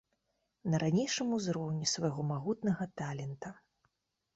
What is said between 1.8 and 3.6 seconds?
свайго магутнага талента.